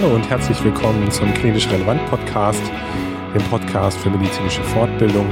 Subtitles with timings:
[0.00, 2.62] Hallo und herzlich willkommen zum Klinisch Relevant Podcast,
[3.34, 5.26] dem Podcast für medizinische Fortbildung.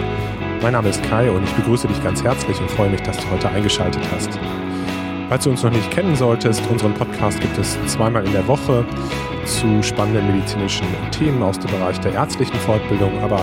[0.60, 3.30] Mein Name ist Kai und ich begrüße dich ganz herzlich und freue mich, dass du
[3.30, 4.38] heute eingeschaltet hast.
[5.30, 8.84] Falls du uns noch nicht kennen solltest, unseren Podcast gibt es zweimal in der Woche
[9.46, 13.40] zu spannenden medizinischen Themen aus dem Bereich der ärztlichen Fortbildung, aber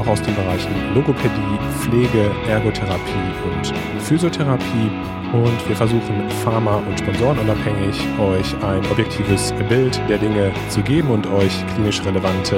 [0.00, 3.72] auch aus den Bereichen Logopädie, Pflege, Ergotherapie und
[4.02, 4.90] Physiotherapie.
[5.32, 11.26] Und wir versuchen Pharma- und Sponsorenunabhängig euch ein objektives Bild der Dinge zu geben und
[11.26, 12.56] euch klinisch relevante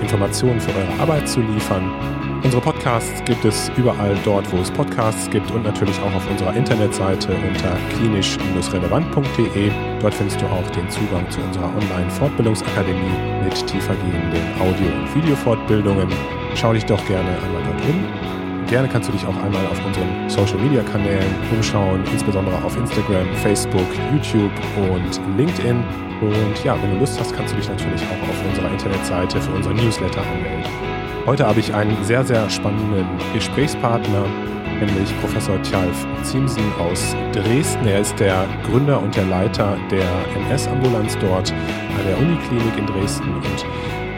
[0.00, 1.90] Informationen für eure Arbeit zu liefern.
[2.44, 6.54] Unsere Podcasts gibt es überall dort, wo es Podcasts gibt und natürlich auch auf unserer
[6.54, 9.70] Internetseite unter klinisch-relevant.de.
[10.00, 16.37] Dort findest du auch den Zugang zu unserer Online-Fortbildungsakademie mit tiefergehenden Audio- und Videofortbildungen.
[16.60, 18.66] Schau dich doch gerne einmal dort um.
[18.66, 24.50] Gerne kannst du dich auch einmal auf unseren Social-Media-Kanälen umschauen, insbesondere auf Instagram, Facebook, YouTube
[24.76, 25.76] und LinkedIn.
[26.20, 29.52] Und ja, wenn du Lust hast, kannst du dich natürlich auch auf unserer Internetseite für
[29.52, 30.64] unseren Newsletter anmelden.
[31.26, 34.24] Heute habe ich einen sehr, sehr spannenden Gesprächspartner,
[34.80, 37.86] nämlich Professor Tjalf Ziemsen aus Dresden.
[37.86, 40.08] Er ist der Gründer und der Leiter der
[40.48, 43.64] MS-Ambulanz dort an der Uniklinik in Dresden und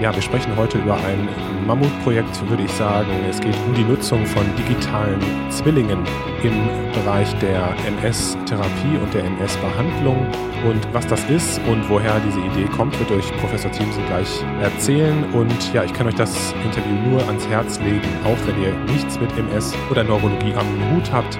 [0.01, 1.29] ja, wir sprechen heute über ein
[1.67, 3.11] Mammutprojekt, würde ich sagen.
[3.29, 5.21] Es geht um die Nutzung von digitalen
[5.51, 5.99] Zwillingen
[6.43, 6.55] im
[6.95, 10.27] Bereich der MS-Therapie und der MS-Behandlung.
[10.67, 15.23] Und was das ist und woher diese Idee kommt, wird euch Professor Thiemsen gleich erzählen.
[15.35, 19.21] Und ja, ich kann euch das Interview nur ans Herz legen, auch wenn ihr nichts
[19.21, 21.39] mit MS oder Neurologie am Hut habt.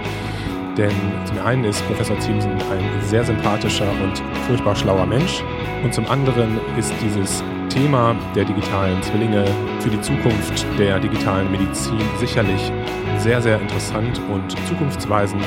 [0.77, 0.93] Denn
[1.25, 5.43] zum einen ist Professor Thiemsen ein sehr sympathischer und furchtbar schlauer Mensch.
[5.83, 9.45] Und zum anderen ist dieses Thema der digitalen Zwillinge
[9.79, 12.73] für die Zukunft der digitalen Medizin sicherlich
[13.19, 15.43] sehr, sehr interessant und zukunftsweisend.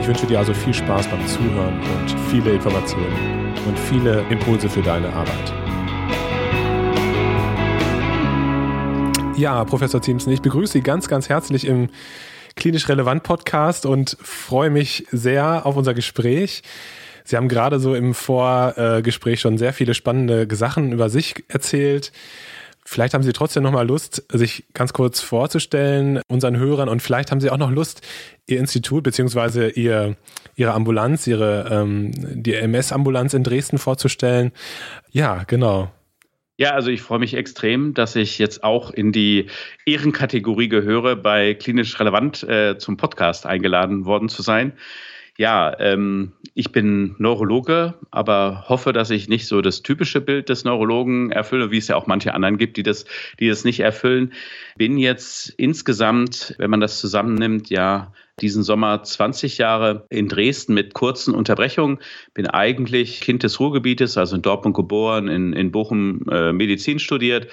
[0.00, 4.82] Ich wünsche dir also viel Spaß beim Zuhören und viele Informationen und viele Impulse für
[4.82, 5.52] deine Arbeit.
[9.36, 11.88] Ja, Professor Thiemsen, ich begrüße Sie ganz, ganz herzlich im
[12.54, 16.62] Klinisch Relevant Podcast und freue mich sehr auf unser Gespräch.
[17.28, 22.10] Sie haben gerade so im Vorgespräch schon sehr viele spannende Sachen über sich erzählt.
[22.86, 26.88] Vielleicht haben Sie trotzdem noch mal Lust, sich ganz kurz vorzustellen, unseren Hörern.
[26.88, 28.00] Und vielleicht haben Sie auch noch Lust,
[28.46, 30.16] Ihr Institut beziehungsweise Ihr,
[30.56, 34.52] Ihre Ambulanz, Ihre ähm, die MS-Ambulanz in Dresden vorzustellen.
[35.10, 35.92] Ja, genau.
[36.56, 39.48] Ja, also ich freue mich extrem, dass ich jetzt auch in die
[39.84, 44.72] Ehrenkategorie gehöre, bei Klinisch Relevant äh, zum Podcast eingeladen worden zu sein.
[45.40, 50.64] Ja, ähm, ich bin Neurologe, aber hoffe, dass ich nicht so das typische Bild des
[50.64, 53.04] Neurologen erfülle, wie es ja auch manche anderen gibt, die das,
[53.38, 54.32] die das nicht erfüllen.
[54.76, 60.94] Bin jetzt insgesamt, wenn man das zusammennimmt, ja diesen Sommer 20 Jahre in Dresden mit
[60.94, 61.98] kurzen Unterbrechungen.
[62.34, 67.48] Bin eigentlich Kind des Ruhrgebietes, also in Dortmund geboren, in, in Bochum äh, Medizin studiert.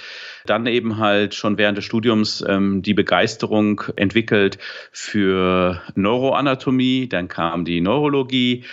[0.45, 4.57] Dann eben halt schon während des Studiums ähm, die Begeisterung entwickelt
[4.91, 7.07] für Neuroanatomie.
[7.07, 8.63] Dann kam die Neurologie.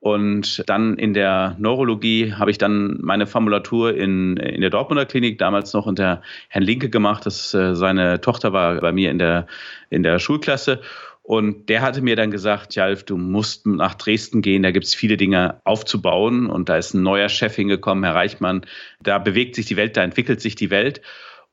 [0.00, 5.38] Und dann in der Neurologie habe ich dann meine Formulatur in, in der Dortmunder Klinik,
[5.38, 7.26] damals noch unter Herrn Linke gemacht.
[7.26, 9.46] Das, äh, seine Tochter war bei mir in der,
[9.90, 10.80] in der Schulklasse.
[11.22, 14.94] Und der hatte mir dann gesagt, Jalf, du musst nach Dresden gehen, da gibt es
[14.94, 16.46] viele Dinge aufzubauen.
[16.48, 18.62] Und da ist ein neuer Chef hingekommen, Herr Reichmann.
[19.02, 21.02] Da bewegt sich die Welt, da entwickelt sich die Welt.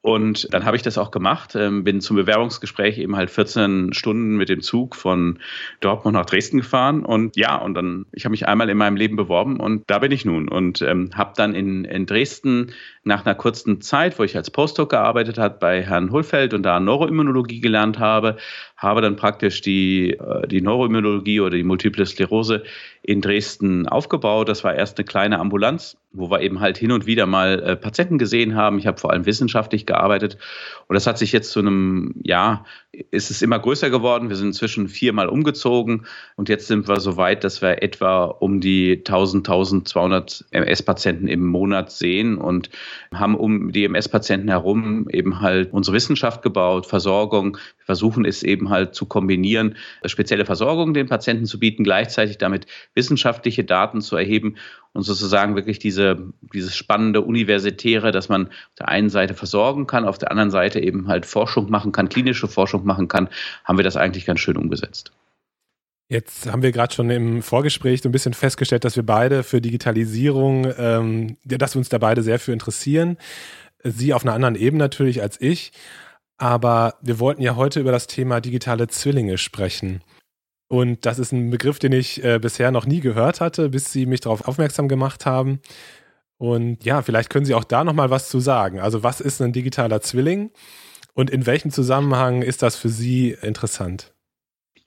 [0.02, 4.38] Und dann habe ich das auch gemacht, ähm, bin zum Bewerbungsgespräch eben halt 14 Stunden
[4.38, 5.40] mit dem Zug von
[5.82, 7.04] Dortmund nach Dresden gefahren.
[7.04, 10.12] Und ja, und dann, ich habe mich einmal in meinem Leben beworben und da bin
[10.12, 10.48] ich nun.
[10.48, 12.72] Und ähm, habe dann in, in Dresden
[13.08, 16.80] nach einer kurzen Zeit, wo ich als Postdoc gearbeitet habe bei Herrn Hulfeld und da
[16.80, 18.38] Neuroimmunologie gelernt habe,
[18.76, 22.64] habe dann praktisch die, äh, die Neuroimmunologie oder die Multiple Sklerose
[23.02, 24.50] in Dresden aufgebaut.
[24.50, 27.76] Das war erst eine kleine Ambulanz, wo wir eben halt hin und wieder mal äh,
[27.76, 28.78] Patienten gesehen haben.
[28.78, 30.38] Ich habe vor allem wissenschaftlich gearbeitet
[30.88, 34.30] und das hat sich jetzt zu einem, ja, ist es immer größer geworden.
[34.30, 36.06] Wir sind inzwischen viermal umgezogen
[36.36, 41.46] und jetzt sind wir so weit, dass wir etwa um die 1000, 1200 MS-Patienten im
[41.46, 42.70] Monat sehen und
[43.14, 47.58] haben um die MS-Patienten herum eben halt unsere Wissenschaft gebaut, Versorgung.
[47.78, 52.68] Wir versuchen es eben halt zu kombinieren, spezielle Versorgung den Patienten zu bieten, gleichzeitig damit
[52.96, 54.56] wissenschaftliche Daten zu erheben
[54.94, 56.18] und sozusagen wirklich diese,
[56.54, 60.80] dieses spannende Universitäre, dass man auf der einen Seite versorgen kann, auf der anderen Seite
[60.80, 63.30] eben halt Forschung machen kann, klinische Forschung machen kann,
[63.64, 65.12] haben wir das eigentlich ganz schön umgesetzt.
[66.10, 69.60] Jetzt haben wir gerade schon im Vorgespräch so ein bisschen festgestellt, dass wir beide für
[69.60, 73.18] Digitalisierung, ähm, dass wir uns da beide sehr für interessieren.
[73.84, 75.74] Sie auf einer anderen Ebene natürlich als ich.
[76.38, 80.02] Aber wir wollten ja heute über das Thema digitale Zwillinge sprechen.
[80.70, 84.06] Und das ist ein Begriff, den ich äh, bisher noch nie gehört hatte, bis Sie
[84.06, 85.60] mich darauf aufmerksam gemacht haben.
[86.38, 88.80] Und ja, vielleicht können Sie auch da nochmal was zu sagen.
[88.80, 90.52] Also was ist ein digitaler Zwilling
[91.14, 94.14] und in welchem Zusammenhang ist das für Sie interessant?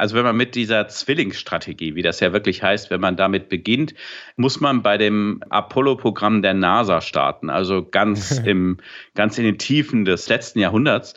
[0.00, 3.93] Also wenn man mit dieser Zwillingsstrategie, wie das ja wirklich heißt, wenn man damit beginnt,
[4.37, 8.79] muss man bei dem Apollo-Programm der NASA starten, also ganz im,
[9.14, 11.14] ganz in den Tiefen des letzten Jahrhunderts.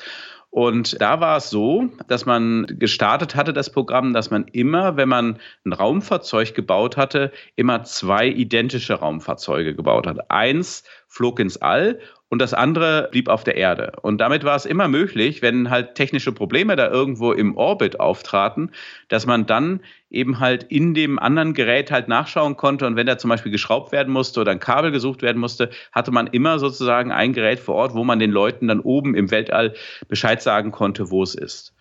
[0.50, 5.10] Und da war es so, dass man gestartet hatte, das Programm, dass man immer, wenn
[5.10, 10.30] man ein Raumfahrzeug gebaut hatte, immer zwei identische Raumfahrzeuge gebaut hat.
[10.30, 12.00] Eins flog ins All
[12.34, 13.92] und das andere blieb auf der Erde.
[14.02, 18.72] Und damit war es immer möglich, wenn halt technische Probleme da irgendwo im Orbit auftraten,
[19.08, 22.88] dass man dann eben halt in dem anderen Gerät halt nachschauen konnte.
[22.88, 26.10] Und wenn da zum Beispiel geschraubt werden musste oder ein Kabel gesucht werden musste, hatte
[26.10, 29.76] man immer sozusagen ein Gerät vor Ort, wo man den Leuten dann oben im Weltall
[30.08, 31.76] Bescheid sagen konnte, wo es ist.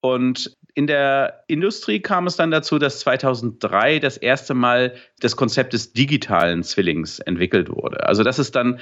[0.00, 5.74] Und in der Industrie kam es dann dazu, dass 2003 das erste Mal das Konzept
[5.74, 8.04] des digitalen Zwillings entwickelt wurde.
[8.08, 8.80] Also das ist dann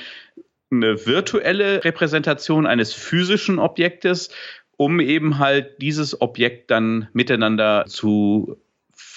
[0.70, 4.30] eine virtuelle Repräsentation eines physischen Objektes,
[4.76, 8.56] um eben halt dieses Objekt dann miteinander zu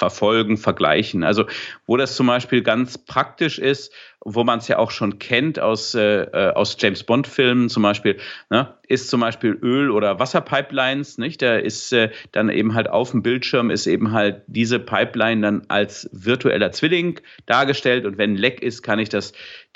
[0.04, 1.24] verfolgen, vergleichen.
[1.24, 1.46] Also
[1.86, 3.94] wo das zum Beispiel ganz praktisch ist,
[4.26, 8.18] wo man es ja auch schon kennt aus, äh, äh, aus James Bond-Filmen zum Beispiel,
[8.50, 11.42] ne, ist zum Beispiel Öl- oder Wasserpipelines, nicht?
[11.42, 15.62] Da ist äh, dann eben halt auf dem Bildschirm ist eben halt diese Pipeline dann
[15.70, 19.32] als virtueller Zwilling dargestellt und wenn ein Leck ist, kann ich das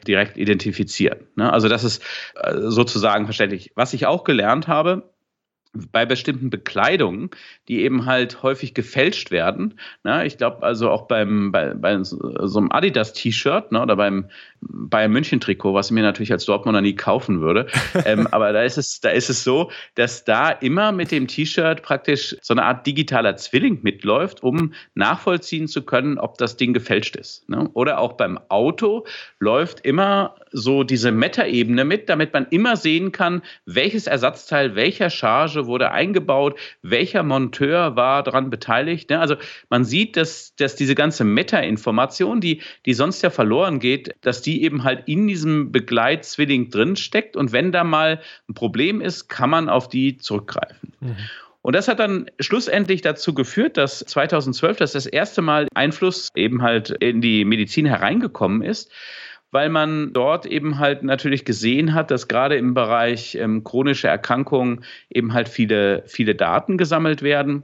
[0.05, 1.19] direkt identifizieren.
[1.35, 1.51] Ne?
[1.51, 2.03] Also das ist
[2.35, 3.71] äh, sozusagen verständlich.
[3.75, 5.09] Was ich auch gelernt habe,
[5.91, 7.29] bei bestimmten Bekleidungen,
[7.67, 9.79] die eben halt häufig gefälscht werden.
[10.03, 10.25] Ne?
[10.25, 13.81] Ich glaube also auch beim, bei, bei so einem Adidas-T-Shirt ne?
[13.81, 14.29] oder beim
[14.61, 17.67] Bayern München-Trikot, was ich mir natürlich als Dortmunder nie kaufen würde.
[18.05, 21.81] ähm, aber da ist, es, da ist es so, dass da immer mit dem T-Shirt
[21.81, 27.15] praktisch so eine Art digitaler Zwilling mitläuft, um nachvollziehen zu können, ob das Ding gefälscht
[27.15, 27.47] ist.
[27.49, 27.69] Ne?
[27.73, 29.05] Oder auch beim Auto
[29.39, 35.67] läuft immer so diese Meta-Ebene mit, damit man immer sehen kann, welches Ersatzteil welcher Charge
[35.67, 39.09] wurde eingebaut, welcher Monteur war daran beteiligt.
[39.09, 39.19] Ne?
[39.19, 39.35] Also
[39.69, 44.63] man sieht, dass, dass diese ganze Meta-Information, die, die sonst ja verloren geht, dass die
[44.63, 47.35] eben halt in diesem Begleitzwilling drin steckt.
[47.35, 50.93] Und wenn da mal ein Problem ist, kann man auf die zurückgreifen.
[51.01, 51.15] Mhm.
[51.61, 56.61] Und das hat dann schlussendlich dazu geführt, dass 2012 das, das erste Mal Einfluss eben
[56.61, 58.91] halt in die Medizin hereingekommen ist
[59.51, 64.83] weil man dort eben halt natürlich gesehen hat, dass gerade im Bereich ähm, chronische Erkrankungen
[65.09, 67.63] eben halt viele, viele Daten gesammelt werden.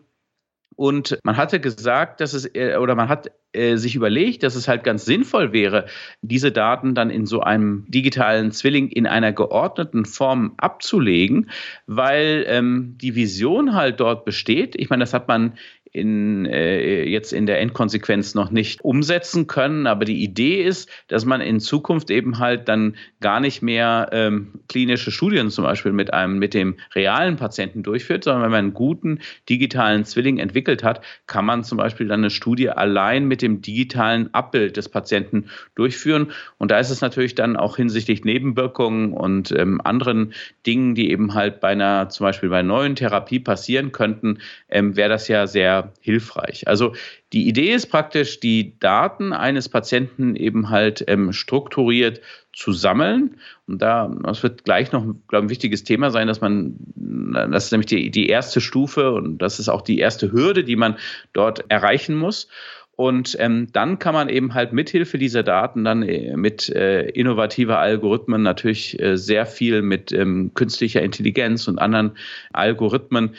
[0.75, 4.67] Und man hatte gesagt, dass es, äh, oder man hat äh, sich überlegt, dass es
[4.67, 5.85] halt ganz sinnvoll wäre,
[6.21, 11.49] diese Daten dann in so einem digitalen Zwilling in einer geordneten Form abzulegen,
[11.85, 14.75] weil ähm, die Vision halt dort besteht.
[14.75, 15.53] Ich meine, das hat man
[15.93, 19.85] in, äh, jetzt in der Endkonsequenz noch nicht umsetzen können.
[19.85, 24.53] Aber die Idee ist, dass man in Zukunft eben halt dann gar nicht mehr ähm,
[24.67, 28.73] klinische Studien zum Beispiel mit einem, mit dem realen Patienten durchführt, sondern wenn man einen
[28.73, 33.61] guten digitalen Zwilling entwickelt hat, kann man zum Beispiel dann eine Studie allein mit dem
[33.61, 35.45] digitalen Abbild des Patienten
[35.75, 36.31] durchführen.
[36.57, 40.33] Und da ist es natürlich dann auch hinsichtlich Nebenwirkungen und ähm, anderen
[40.65, 45.09] Dingen, die eben halt bei einer, zum Beispiel bei neuen Therapie passieren könnten, ähm, wäre
[45.09, 46.67] das ja sehr hilfreich.
[46.67, 46.93] Also
[47.33, 52.21] die Idee ist praktisch, die Daten eines Patienten eben halt ähm, strukturiert
[52.53, 53.37] zu sammeln.
[53.67, 57.65] Und da, das wird gleich noch, glaube ich, ein wichtiges Thema sein, dass man, das
[57.65, 60.97] ist nämlich die, die erste Stufe und das ist auch die erste Hürde, die man
[61.33, 62.47] dort erreichen muss.
[62.95, 67.79] Und ähm, dann kann man eben halt mithilfe dieser Daten dann äh, mit äh, innovativer
[67.79, 72.15] Algorithmen natürlich äh, sehr viel mit ähm, künstlicher Intelligenz und anderen
[72.51, 73.31] Algorithmen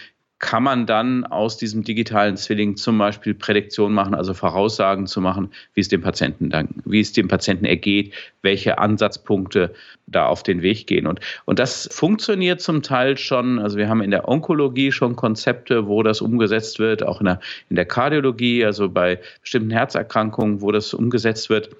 [0.45, 5.51] kann man dann aus diesem digitalen Zwilling zum Beispiel Prädiktion machen, also Voraussagen zu machen,
[5.73, 9.73] wie es dem Patienten dann, wie es dem Patienten ergeht, welche Ansatzpunkte
[10.07, 11.07] da auf den Weg gehen.
[11.07, 13.59] Und, und das funktioniert zum Teil schon.
[13.59, 17.41] Also wir haben in der Onkologie schon Konzepte, wo das umgesetzt wird, auch in der,
[17.71, 21.71] in der Kardiologie, also bei bestimmten Herzerkrankungen, wo das umgesetzt wird.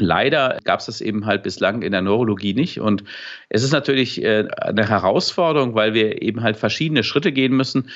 [0.00, 2.80] Leider gab es das eben halt bislang in der Neurologie nicht.
[2.80, 3.04] Und
[3.48, 7.90] es ist natürlich äh, eine Herausforderung, weil wir eben halt verschiedene Schritte gehen müssen.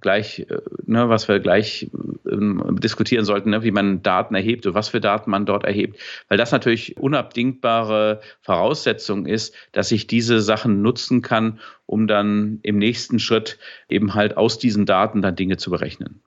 [0.00, 1.90] Gleich, äh, ne, was wir gleich
[2.30, 6.00] ähm, diskutieren sollten, ne, wie man Daten erhebt und was für Daten man dort erhebt.
[6.28, 12.78] Weil das natürlich unabdingbare Voraussetzung ist, dass ich diese Sachen nutzen kann, um dann im
[12.78, 16.22] nächsten Schritt eben halt aus diesen Daten dann Dinge zu berechnen.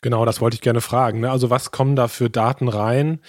[0.00, 1.20] Genau, das wollte ich gerne fragen.
[1.20, 1.30] Ne?
[1.30, 3.20] Also was kommen da für Daten rein?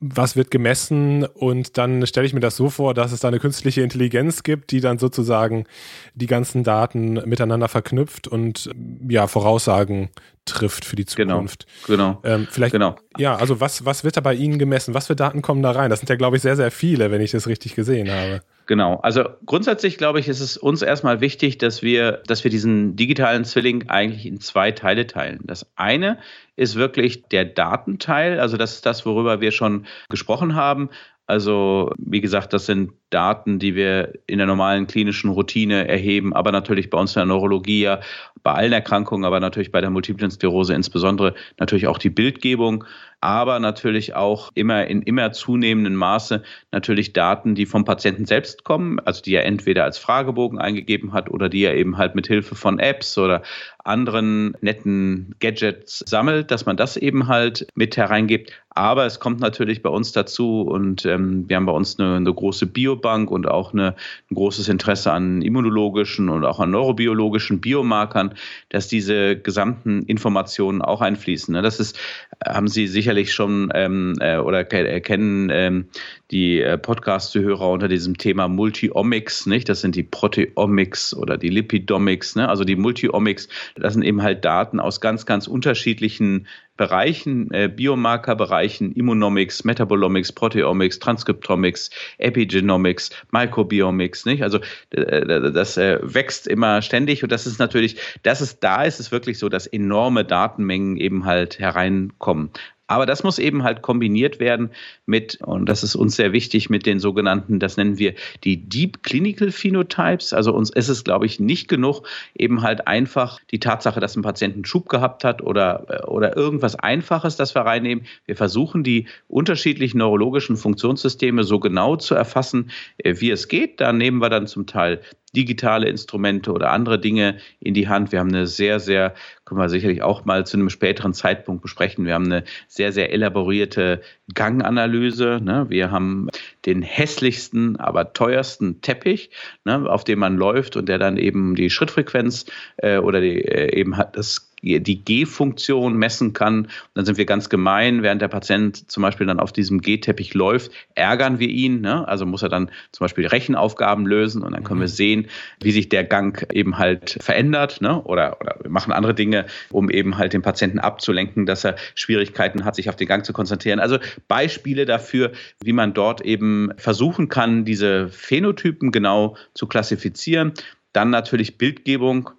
[0.00, 3.38] Was wird gemessen und dann stelle ich mir das so vor, dass es da eine
[3.38, 5.66] künstliche Intelligenz gibt, die dann sozusagen
[6.14, 8.70] die ganzen Daten miteinander verknüpft und
[9.08, 10.08] ja, Voraussagen
[10.46, 11.66] trifft für die genau, Zukunft.
[11.86, 12.20] Genau.
[12.22, 12.34] genau.
[12.34, 12.96] Ähm, vielleicht, genau.
[13.18, 14.94] ja, also was, was wird da bei Ihnen gemessen?
[14.94, 15.90] Was für Daten kommen da rein?
[15.90, 18.42] Das sind ja, glaube ich, sehr, sehr viele, wenn ich das richtig gesehen habe.
[18.70, 19.00] Genau.
[19.02, 23.44] Also grundsätzlich, glaube ich, ist es uns erstmal wichtig, dass wir, dass wir diesen digitalen
[23.44, 25.40] Zwilling eigentlich in zwei Teile teilen.
[25.42, 26.18] Das eine
[26.54, 30.88] ist wirklich der Datenteil, also das ist das, worüber wir schon gesprochen haben.
[31.26, 36.52] Also wie gesagt, das sind Daten, die wir in der normalen klinischen Routine erheben, aber
[36.52, 38.00] natürlich bei uns in der Neurologie, ja,
[38.42, 42.84] bei allen Erkrankungen, aber natürlich bei der Multiplen Sklerose insbesondere natürlich auch die Bildgebung,
[43.20, 48.98] aber natürlich auch immer in immer zunehmendem Maße natürlich Daten, die vom Patienten selbst kommen,
[49.00, 52.54] also die er entweder als Fragebogen eingegeben hat oder die er eben halt mit Hilfe
[52.54, 53.42] von Apps oder
[53.84, 58.52] anderen netten Gadgets sammelt, dass man das eben halt mit hereingibt.
[58.70, 62.32] Aber es kommt natürlich bei uns dazu und ähm, wir haben bei uns eine, eine
[62.32, 62.66] große
[63.00, 63.94] Biobank und auch eine,
[64.30, 68.34] ein großes Interesse an immunologischen und auch an neurobiologischen Biomarkern,
[68.68, 71.52] dass diese gesamten Informationen auch einfließen.
[71.52, 71.62] Ne?
[71.62, 71.98] Das ist,
[72.44, 75.86] haben Sie sicherlich schon ähm, äh, oder kennen ähm,
[76.30, 79.68] die äh, Podcast-Zuhörer unter diesem Thema Multiomics, nicht?
[79.68, 82.48] Das sind die Proteomics oder die Lipidomics, ne?
[82.48, 83.48] also die Multiomics.
[83.76, 86.46] Das sind eben halt Daten aus ganz, ganz unterschiedlichen
[86.80, 94.42] Bereichen, äh, Biomarkerbereichen, Immunomics, Metabolomics, Proteomics, Transcriptomics, Epigenomics, Microbiomics, nicht?
[94.42, 98.98] Also äh, das äh, wächst immer ständig und das ist natürlich, dass es da ist,
[98.98, 102.48] ist wirklich so, dass enorme Datenmengen eben halt hereinkommen.
[102.90, 104.70] Aber das muss eben halt kombiniert werden
[105.06, 109.04] mit, und das ist uns sehr wichtig, mit den sogenannten, das nennen wir die Deep
[109.04, 110.32] Clinical Phenotypes.
[110.32, 112.02] Also uns ist es, glaube ich, nicht genug,
[112.34, 116.74] eben halt einfach die Tatsache, dass ein Patient einen Schub gehabt hat oder, oder irgendwas
[116.74, 118.06] Einfaches, das wir reinnehmen.
[118.26, 123.80] Wir versuchen, die unterschiedlichen neurologischen Funktionssysteme so genau zu erfassen, äh, wie es geht.
[123.80, 125.00] Da nehmen wir dann zum Teil
[125.34, 128.10] digitale Instrumente oder andere Dinge in die Hand.
[128.12, 129.14] Wir haben eine sehr, sehr,
[129.50, 132.06] können wir sicherlich auch mal zu einem späteren Zeitpunkt besprechen.
[132.06, 134.00] Wir haben eine sehr, sehr elaborierte
[134.32, 135.40] Ganganalyse.
[135.42, 135.66] Ne?
[135.68, 136.28] Wir haben
[136.66, 139.30] den hässlichsten, aber teuersten Teppich,
[139.64, 139.88] ne?
[139.90, 143.96] auf dem man läuft und der dann eben die Schrittfrequenz äh, oder die, äh, eben
[143.96, 146.64] hat das die G-Funktion messen kann.
[146.64, 150.34] Und dann sind wir ganz gemein, während der Patient zum Beispiel dann auf diesem G-Teppich
[150.34, 151.80] läuft, ärgern wir ihn.
[151.80, 152.06] Ne?
[152.06, 154.92] Also muss er dann zum Beispiel Rechenaufgaben lösen und dann können wir mhm.
[154.92, 155.26] sehen,
[155.62, 157.80] wie sich der Gang eben halt verändert.
[157.80, 158.02] Ne?
[158.02, 162.64] Oder, oder wir machen andere Dinge, um eben halt den Patienten abzulenken, dass er Schwierigkeiten
[162.64, 163.80] hat, sich auf den Gang zu konzentrieren.
[163.80, 163.98] Also
[164.28, 170.52] Beispiele dafür, wie man dort eben versuchen kann, diese Phänotypen genau zu klassifizieren.
[170.92, 172.30] Dann natürlich Bildgebung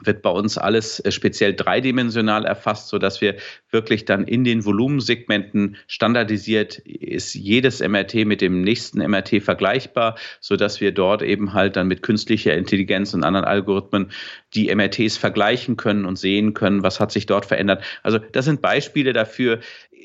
[0.00, 3.36] wird bei uns alles äh, speziell dreidimensional erfasst, so dass wir
[3.70, 10.56] wirklich dann in den Volumensegmenten standardisiert ist jedes MRT mit dem nächsten MRT vergleichbar, so
[10.56, 14.10] dass wir dort eben halt dann mit künstlicher Intelligenz und anderen Algorithmen
[14.54, 17.82] die MRTs vergleichen können und sehen können, was hat sich dort verändert.
[18.02, 19.60] Also das sind Beispiele dafür,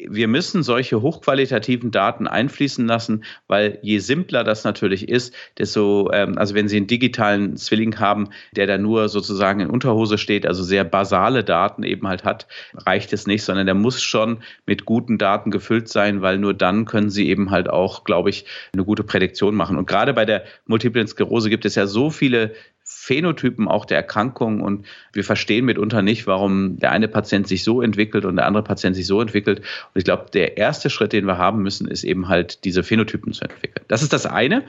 [0.09, 6.37] wir müssen solche hochqualitativen Daten einfließen lassen, weil je simpler das natürlich ist, desto, ähm,
[6.37, 10.63] also wenn Sie einen digitalen Zwilling haben, der da nur sozusagen in Unterhose steht, also
[10.63, 15.17] sehr basale Daten eben halt hat, reicht es nicht, sondern der muss schon mit guten
[15.17, 19.03] Daten gefüllt sein, weil nur dann können Sie eben halt auch, glaube ich, eine gute
[19.03, 19.77] Prädiktion machen.
[19.77, 22.53] Und gerade bei der Multiplen Sklerose gibt es ja so viele
[22.93, 27.81] Phänotypen auch der Erkrankung und wir verstehen mitunter nicht, warum der eine Patient sich so
[27.81, 29.59] entwickelt und der andere Patient sich so entwickelt.
[29.59, 33.33] Und ich glaube, der erste Schritt, den wir haben müssen, ist eben halt diese Phänotypen
[33.33, 33.85] zu entwickeln.
[33.87, 34.65] Das ist das eine.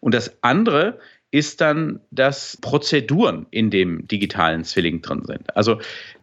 [0.00, 0.98] Und das andere
[1.30, 5.56] ist dann, dass Prozeduren in dem digitalen Zwilling drin sind.
[5.56, 5.80] Also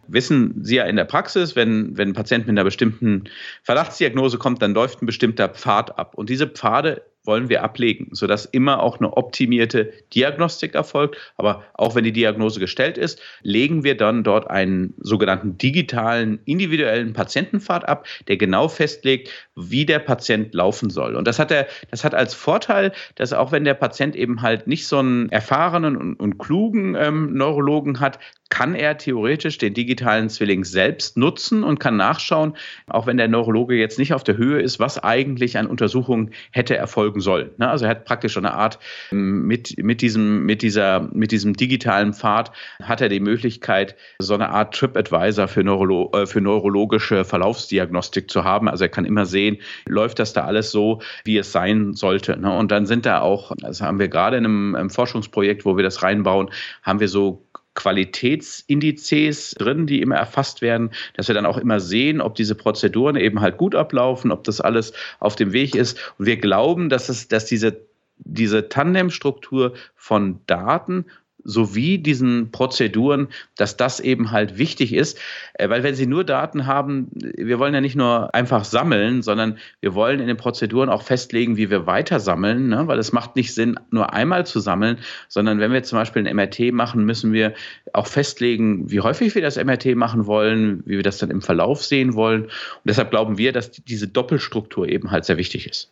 [0.08, 3.26] wissen Sie ja in der Praxis, wenn, wenn ein Patient mit einer bestimmten
[3.64, 6.16] Verdachtsdiagnose kommt, dann läuft ein bestimmter Pfad ab.
[6.16, 11.18] Und diese Pfade wollen wir ablegen, sodass immer auch eine optimierte Diagnostik erfolgt.
[11.38, 17.14] Aber auch wenn die Diagnose gestellt ist, legen wir dann dort einen sogenannten digitalen, individuellen
[17.14, 21.16] Patientenpfad ab, der genau festlegt, wie der Patient laufen soll.
[21.16, 24.68] Und das hat er, das hat als Vorteil, dass auch wenn der Patient eben halt
[24.68, 28.20] nicht so einen erfahrenen und, und klugen ähm, Neurologen hat,
[28.62, 32.54] kann er theoretisch den digitalen Zwilling selbst nutzen und kann nachschauen,
[32.86, 36.78] auch wenn der Neurologe jetzt nicht auf der Höhe ist, was eigentlich an Untersuchungen hätte
[36.78, 37.50] erfolgen sollen.
[37.58, 37.68] Ne?
[37.68, 38.78] Also er hat praktisch eine Art,
[39.12, 42.52] ähm, mit, mit, diesem, mit, dieser, mit diesem digitalen Pfad
[42.84, 48.44] hat er die Möglichkeit, so eine Art TripAdvisor für, Neurolo äh, für neurologische Verlaufsdiagnostik zu
[48.44, 48.70] haben.
[48.70, 52.38] Also er kann immer sehen, läuft das da alles so, wie es sein sollte.
[52.38, 52.56] Ne?
[52.56, 55.84] Und dann sind da auch, das haben wir gerade in einem, einem Forschungsprojekt, wo wir
[55.84, 56.52] das reinbauen,
[56.84, 62.22] haben wir so Qualitätsindizes drin, die immer erfasst werden, dass wir dann auch immer sehen,
[62.22, 65.98] ob diese Prozeduren eben halt gut ablaufen, ob das alles auf dem Weg ist.
[66.18, 67.86] Und wir glauben, dass es, dass diese
[68.24, 71.06] diese Tandemstruktur von Daten
[71.44, 75.20] sowie diesen Prozeduren, dass das eben halt wichtig ist,
[75.54, 79.58] äh, weil wenn Sie nur Daten haben, wir wollen ja nicht nur einfach sammeln, sondern
[79.80, 82.88] wir wollen in den Prozeduren auch festlegen, wie wir weiter sammeln, ne?
[82.88, 86.36] weil es macht nicht Sinn, nur einmal zu sammeln, sondern wenn wir zum Beispiel ein
[86.36, 87.54] MRT machen, müssen wir
[87.94, 91.84] auch festlegen, wie häufig wir das MRT machen wollen, wie wir das dann im Verlauf
[91.84, 92.44] sehen wollen.
[92.44, 92.52] Und
[92.86, 95.92] deshalb glauben wir, dass diese Doppelstruktur eben halt sehr wichtig ist.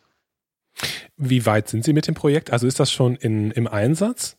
[1.16, 2.52] Wie weit sind Sie mit dem Projekt?
[2.52, 4.36] Also ist das schon in, im Einsatz?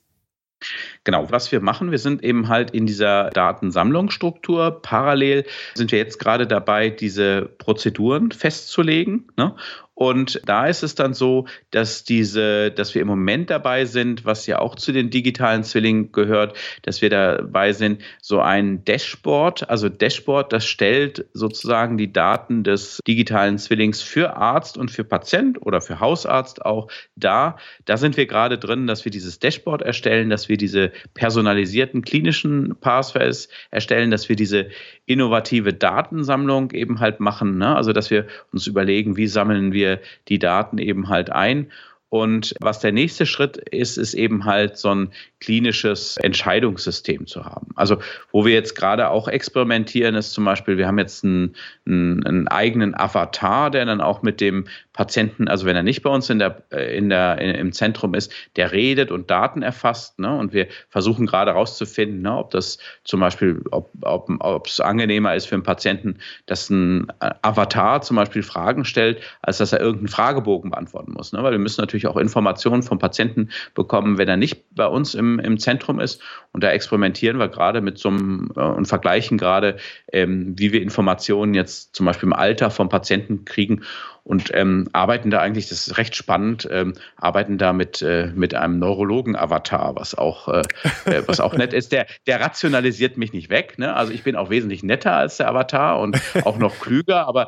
[1.04, 4.82] Genau, was wir machen, wir sind eben halt in dieser Datensammlungsstruktur.
[4.82, 9.28] Parallel sind wir jetzt gerade dabei, diese Prozeduren festzulegen.
[9.38, 9.56] Ne?
[9.94, 14.48] Und da ist es dann so, dass diese, dass wir im Moment dabei sind, was
[14.48, 19.90] ja auch zu den digitalen Zwillingen gehört, dass wir dabei sind, so ein Dashboard, also
[19.90, 25.82] Dashboard, das stellt sozusagen die Daten des digitalen Zwillings für Arzt und für Patient oder
[25.82, 27.58] für Hausarzt auch da.
[27.86, 32.76] Da sind wir gerade drin, dass wir dieses Dashboard erstellen, dass wir diese personalisierten klinischen
[32.80, 34.70] Pathways erstellen, dass wir diese
[35.06, 37.58] innovative Datensammlung eben halt machen.
[37.58, 37.76] Ne?
[37.76, 39.81] Also dass wir uns überlegen, wie sammeln wir
[40.28, 41.72] die Daten eben halt ein
[42.12, 47.68] und was der nächste Schritt ist, ist eben halt so ein klinisches Entscheidungssystem zu haben.
[47.76, 48.00] Also
[48.34, 51.56] wo wir jetzt gerade auch experimentieren, ist zum Beispiel, wir haben jetzt einen,
[51.88, 56.10] einen, einen, eigenen Avatar, der dann auch mit dem Patienten, also wenn er nicht bei
[56.10, 60.20] uns in der, äh, in der, im Zentrum ist, der redet und Daten erfasst.
[60.20, 60.38] Ne?
[60.38, 65.34] Und wir versuchen gerade herauszufinden, ne, ob das zum Beispiel, ob, ob, ob es angenehmer
[65.34, 70.10] ist für einen Patienten, dass ein Avatar zum Beispiel Fragen stellt, als dass er irgendeinen
[70.10, 71.32] Fragebogen beantworten muss.
[71.32, 71.42] Ne?
[71.42, 75.16] Weil wir müssen natürlich natürlich auch Informationen vom Patienten bekommen, wenn er nicht bei uns
[75.16, 76.22] im, im Zentrum ist.
[76.52, 79.78] Und da experimentieren wir gerade mit so einem äh, und vergleichen gerade,
[80.12, 83.82] ähm, wie wir Informationen jetzt zum Beispiel im Alter vom Patienten kriegen
[84.24, 88.54] und ähm, arbeiten da eigentlich, das ist recht spannend, ähm, arbeiten da mit, äh, mit
[88.54, 90.62] einem Neurologen-Avatar, was auch, äh,
[91.06, 91.92] äh was auch nett ist.
[91.92, 93.80] Der, der rationalisiert mich nicht weg.
[93.80, 93.96] Ne?
[93.96, 97.48] Also ich bin auch wesentlich netter als der Avatar und auch noch klüger, aber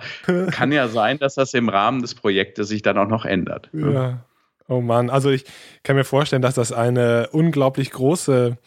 [0.52, 3.70] kann ja sein, dass das im Rahmen des Projektes sich dann auch noch ändert.
[3.74, 4.24] Ja.
[4.70, 5.46] Oh Mann, also ich
[5.84, 8.58] kann mir vorstellen, dass das eine unglaublich große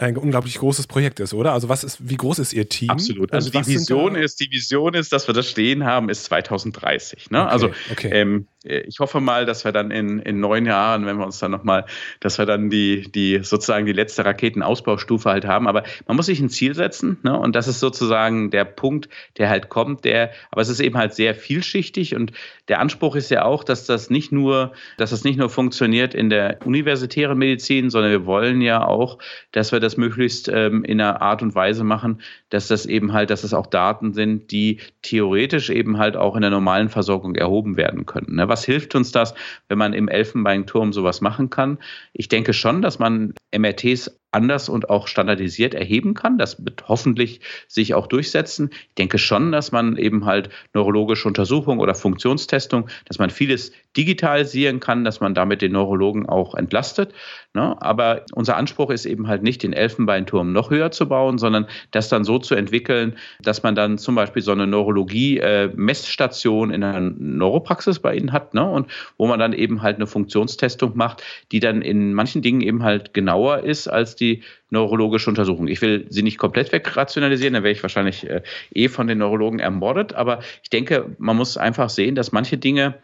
[0.00, 1.52] ein unglaublich großes Projekt ist, oder?
[1.52, 2.90] Also was ist, wie groß ist Ihr Team?
[2.90, 3.32] Absolut.
[3.32, 7.30] Also die Vision ist, die Vision ist, dass wir das stehen haben, ist 2030.
[7.30, 7.42] Ne?
[7.42, 8.10] Okay, also okay.
[8.12, 11.38] Ähm, äh, ich hoffe mal, dass wir dann in, in neun Jahren, wenn wir uns
[11.38, 11.84] dann nochmal,
[12.20, 15.68] dass wir dann die, die sozusagen die letzte Raketenausbaustufe halt haben.
[15.68, 17.38] Aber man muss sich ein Ziel setzen, ne?
[17.38, 19.08] Und das ist sozusagen der Punkt,
[19.38, 22.32] der halt kommt, der, aber es ist eben halt sehr vielschichtig und
[22.68, 26.30] der Anspruch ist ja auch, dass das nicht nur, dass das nicht nur funktioniert in
[26.30, 29.18] der universitären Medizin, sondern wir wollen ja auch,
[29.50, 33.30] dass wir das möglichst ähm, in einer Art und Weise machen, dass das eben halt,
[33.30, 37.76] dass es auch Daten sind, die theoretisch eben halt auch in der normalen Versorgung erhoben
[37.76, 38.36] werden können.
[38.36, 38.48] Ne?
[38.48, 39.34] Was hilft uns das,
[39.68, 41.78] wenn man im Elfenbeinturm sowas machen kann?
[42.12, 46.38] Ich denke schon, dass man MRTs anders und auch standardisiert erheben kann.
[46.38, 48.70] Das wird hoffentlich sich auch durchsetzen.
[48.72, 54.78] Ich denke schon, dass man eben halt neurologische Untersuchung oder Funktionstestung, dass man vieles digitalisieren
[54.78, 57.12] kann, dass man damit den Neurologen auch entlastet.
[57.54, 57.76] Ne?
[57.82, 62.08] Aber unser Anspruch ist eben halt nicht, den Elfenbeinturm noch höher zu bauen, sondern das
[62.08, 67.98] dann so zu entwickeln, dass man dann zum Beispiel so eine Neurologie-Messstation in einer Neuropraxis
[67.98, 68.64] bei Ihnen hat ne?
[68.64, 68.86] und
[69.18, 73.12] wo man dann eben halt eine Funktionstestung macht, die dann in manchen Dingen eben halt
[73.12, 75.68] genauer ist als die neurologische Untersuchung.
[75.68, 78.42] Ich will sie nicht komplett wegrationalisieren, dann wäre ich wahrscheinlich äh,
[78.74, 82.94] eh von den Neurologen ermordet, aber ich denke, man muss einfach sehen, dass manche Dinge,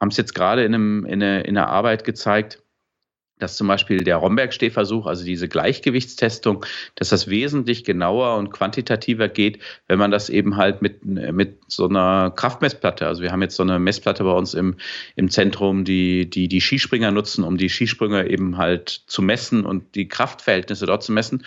[0.00, 2.61] haben es jetzt gerade in, einem, in, eine, in einer Arbeit gezeigt,
[3.38, 6.64] dass zum Beispiel der Romberg-Stehversuch, also diese Gleichgewichtstestung,
[6.94, 11.88] dass das wesentlich genauer und quantitativer geht, wenn man das eben halt mit, mit so
[11.88, 14.76] einer Kraftmessplatte, also wir haben jetzt so eine Messplatte bei uns im,
[15.16, 19.94] im Zentrum, die, die die Skispringer nutzen, um die Skisprünge eben halt zu messen und
[19.94, 21.44] die Kraftverhältnisse dort zu messen.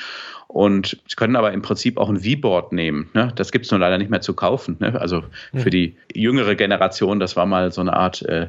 [0.56, 3.10] Und Sie können aber im Prinzip auch ein V-Board nehmen.
[3.14, 3.30] Ne?
[3.36, 4.78] Das gibt es nur leider nicht mehr zu kaufen.
[4.80, 4.98] Ne?
[4.98, 5.22] Also
[5.54, 8.48] für die jüngere Generation, das war mal so eine Art äh,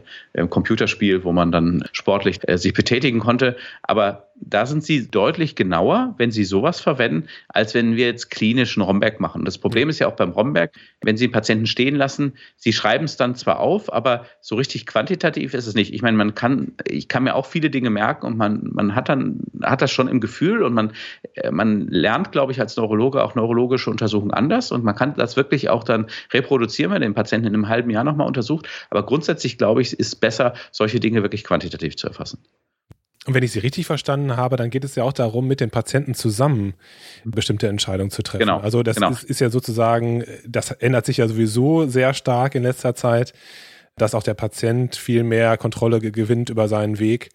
[0.49, 3.57] Computerspiel, wo man dann sportlich äh, sich betätigen konnte.
[3.83, 8.83] Aber da sind sie deutlich genauer, wenn sie sowas verwenden, als wenn wir jetzt klinischen
[8.83, 9.45] Romberg machen.
[9.45, 10.73] Das Problem ist ja auch beim Romberg,
[11.03, 14.87] wenn Sie einen Patienten stehen lassen, Sie schreiben es dann zwar auf, aber so richtig
[14.87, 15.93] quantitativ ist es nicht.
[15.93, 19.09] Ich meine, man kann, ich kann mir auch viele Dinge merken und man, man hat
[19.09, 20.93] dann, hat das schon im Gefühl und man,
[21.35, 25.37] äh, man lernt, glaube ich, als Neurologe auch neurologische Untersuchungen anders und man kann das
[25.37, 28.69] wirklich auch dann reproduzieren, wenn den Patienten in einem halben Jahr nochmal untersucht.
[28.91, 32.39] Aber grundsätzlich, glaube ich, ist besser, solche Dinge wirklich quantitativ zu erfassen.
[33.27, 35.71] Und wenn ich Sie richtig verstanden habe, dann geht es ja auch darum, mit den
[35.71, 36.75] Patienten zusammen
[37.25, 38.47] bestimmte Entscheidungen zu treffen.
[38.47, 38.61] Genau.
[38.61, 39.11] Also das genau.
[39.11, 43.33] Ist, ist ja sozusagen, das ändert sich ja sowieso sehr stark in letzter Zeit,
[43.97, 47.31] dass auch der Patient viel mehr Kontrolle gewinnt über seinen Weg.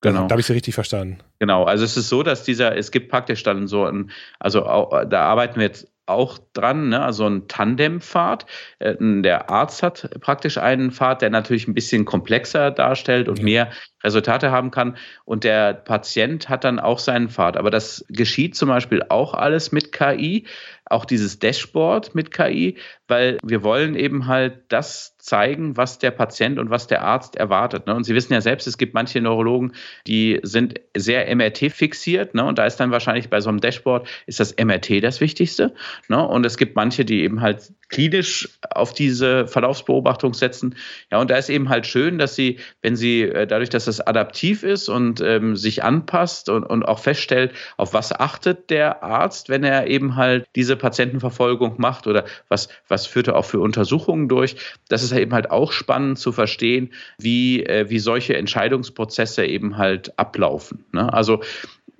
[0.00, 0.26] Genau.
[0.26, 1.18] Da habe ich Sie richtig verstanden.
[1.38, 5.04] Genau, also es ist so, dass dieser, es gibt praktisch dann so ein, also auch,
[5.04, 7.02] da arbeiten wir jetzt auch dran, ne?
[7.02, 8.46] also ein Tandempfad.
[8.78, 13.44] Äh, der Arzt hat praktisch einen Pfad, der natürlich ein bisschen komplexer darstellt und ja.
[13.44, 13.70] mehr
[14.02, 14.96] Resultate haben kann.
[15.24, 17.56] Und der Patient hat dann auch seinen Pfad.
[17.56, 20.46] Aber das geschieht zum Beispiel auch alles mit KI,
[20.86, 22.76] auch dieses Dashboard mit KI,
[23.08, 27.86] weil wir wollen eben halt das zeigen, was der Patient und was der Arzt erwartet.
[27.86, 27.94] Ne?
[27.94, 29.72] Und Sie wissen ja selbst, es gibt manche Neurologen,
[30.06, 32.34] die sind sehr MRT fixiert.
[32.34, 32.44] Ne?
[32.44, 35.74] Und da ist dann wahrscheinlich bei so einem Dashboard ist das MRT das Wichtigste.
[36.08, 36.22] Ne?
[36.26, 40.74] Und es gibt manche, die eben halt klinisch auf diese Verlaufsbeobachtung setzen.
[41.12, 44.00] Ja, und da ist eben halt schön, dass sie, wenn sie äh, dadurch, dass das
[44.00, 49.48] adaptiv ist und ähm, sich anpasst und, und auch feststellt, auf was achtet der Arzt,
[49.48, 54.28] wenn er eben halt diese Patientenverfolgung macht oder was, was führt er auch für Untersuchungen
[54.28, 54.56] durch.
[54.88, 60.18] Das ist eben halt auch spannend zu verstehen, wie, äh, wie solche Entscheidungsprozesse eben halt
[60.18, 60.84] ablaufen.
[60.90, 61.12] Ne?
[61.12, 61.42] Also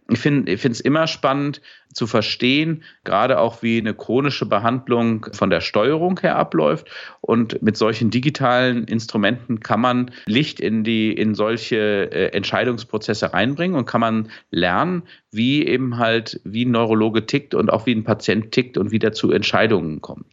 [0.09, 1.63] ich finde es immer spannend
[1.95, 6.89] zu verstehen, gerade auch wie eine chronische Behandlung von der Steuerung her abläuft.
[7.23, 13.77] Und mit solchen digitalen Instrumenten kann man Licht in die, in solche äh, Entscheidungsprozesse reinbringen
[13.77, 18.05] und kann man lernen, wie eben halt, wie ein Neurologe tickt und auch wie ein
[18.05, 20.27] Patient tickt und wie der zu Entscheidungen kommt.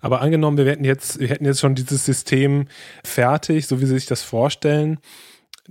[0.00, 2.66] Aber angenommen, wir hätten jetzt, wir hätten jetzt schon dieses System
[3.04, 4.98] fertig, so wie Sie sich das vorstellen.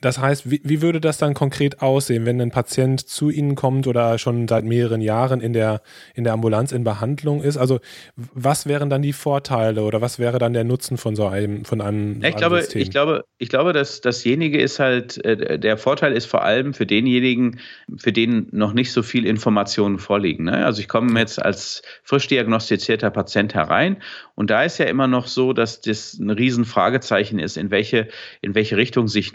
[0.02, 3.86] Das heißt, wie, wie würde das dann konkret aussehen, wenn ein Patient zu Ihnen kommt
[3.86, 5.82] oder schon seit mehreren Jahren in der,
[6.16, 7.58] in der Ambulanz in Behandlung ist?
[7.58, 7.80] Also
[8.16, 11.82] was wären dann die Vorteile oder was wäre dann der Nutzen von so einem, von
[11.82, 12.82] einem, ich, glaube, System?
[12.82, 16.88] ich glaube, ich glaube, dass dasjenige ist halt, äh, der Vorteil ist vor allem für
[16.88, 17.60] denjenigen,
[17.98, 20.46] für den noch nicht so viel Informationen vorliegen.
[20.46, 20.66] Ne?
[20.66, 23.98] Also ich komme jetzt als frisch diagnostizierter Patient herein
[24.34, 28.08] und da ist ja immer noch so, dass das ein Riesenfragezeichen ist, in welche,
[28.42, 29.34] in welche Richtung sich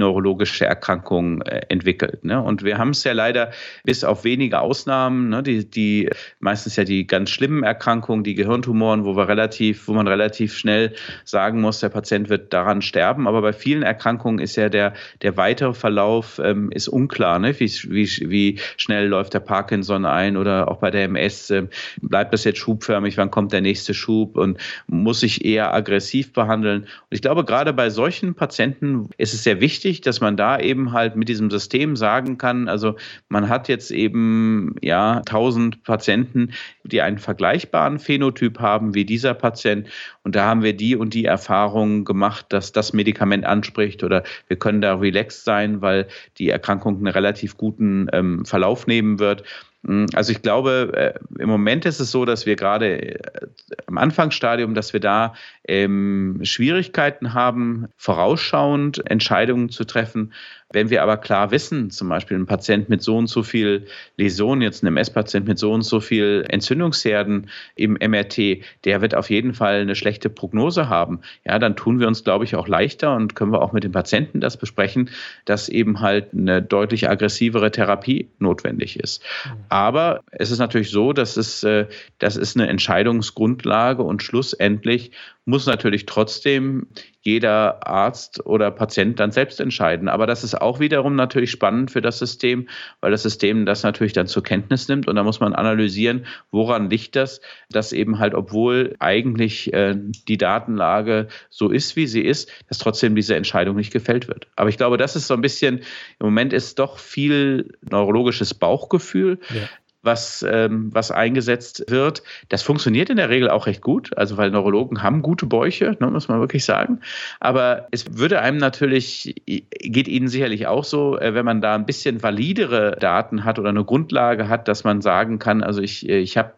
[0.57, 2.25] neurologische Erkrankungen äh, entwickelt.
[2.25, 2.40] Ne?
[2.40, 3.51] Und wir haben es ja leider
[3.85, 9.05] bis auf wenige Ausnahmen, ne, die, die meistens ja die ganz schlimmen Erkrankungen, die Gehirntumoren,
[9.05, 13.27] wo wir relativ, wo man relativ schnell sagen muss, der Patient wird daran sterben.
[13.27, 17.38] Aber bei vielen Erkrankungen ist ja der, der weitere Verlauf ähm, ist unklar.
[17.38, 17.59] Ne?
[17.59, 21.66] Wie, wie, wie schnell läuft der Parkinson ein oder auch bei der MS, äh,
[22.01, 26.83] bleibt das jetzt schubförmig, wann kommt der nächste Schub und muss ich eher aggressiv behandeln.
[26.83, 30.92] Und ich glaube, gerade bei solchen Patienten ist es sehr wichtig, dass man da eben
[30.92, 32.96] halt mit diesem System sagen kann, also
[33.29, 36.53] man hat jetzt eben ja 1000 Patienten,
[36.85, 39.88] die einen vergleichbaren Phänotyp haben wie dieser Patient
[40.22, 44.59] und da haben wir die und die Erfahrungen gemacht, dass das Medikament anspricht oder wir
[44.59, 49.44] können da relaxed sein, weil die Erkrankung einen relativ guten ähm, Verlauf nehmen wird.
[49.87, 53.46] Hm, also ich glaube, äh, im Moment ist es so, dass wir gerade äh,
[53.87, 55.35] am Anfangsstadium, dass wir da
[55.66, 60.33] ähm, Schwierigkeiten haben, vorausschauend Entscheidungen zu treffen.
[60.72, 64.62] Wenn wir aber klar wissen, zum Beispiel ein Patient mit so und so viel Läsionen,
[64.62, 69.55] jetzt ein MS-Patient mit so und so viel Entzündungsherden im MRT, der wird auf jeden
[69.55, 71.20] Fall eine schlechte Prognose haben.
[71.44, 73.92] Ja, dann tun wir uns, glaube ich, auch leichter und können wir auch mit den
[73.92, 75.11] Patienten das besprechen,
[75.44, 79.22] dass eben halt eine deutlich aggressivere Therapie notwendig ist.
[79.68, 81.87] Aber es ist natürlich so, dass es, äh,
[82.18, 85.12] das ist eine Entscheidungsgrundlage und schlussendlich
[85.46, 86.88] muss natürlich trotzdem
[87.20, 90.09] jeder Arzt oder Patient dann selbst entscheiden.
[90.09, 92.68] Aber das ist auch wiederum natürlich spannend für das System,
[93.00, 96.90] weil das System das natürlich dann zur Kenntnis nimmt und da muss man analysieren, woran
[96.90, 102.50] liegt das, dass eben halt, obwohl eigentlich äh, die Datenlage so ist, wie sie ist,
[102.68, 104.48] dass trotzdem diese Entscheidung nicht gefällt wird.
[104.56, 105.78] Aber ich glaube, das ist so ein bisschen,
[106.18, 109.38] im Moment ist doch viel neurologisches Bauchgefühl.
[109.50, 109.68] Ja
[110.07, 112.23] was, ähm, was eingesetzt wird.
[112.49, 116.07] Das funktioniert in der Regel auch recht gut, also weil Neurologen haben gute Bäuche, ne,
[116.07, 117.01] muss man wirklich sagen.
[117.40, 121.85] Aber es würde einem natürlich, geht Ihnen sicherlich auch so, äh, wenn man da ein
[121.85, 126.19] bisschen validere Daten hat oder eine Grundlage hat, dass man sagen kann, also ich, äh,
[126.19, 126.53] ich habe,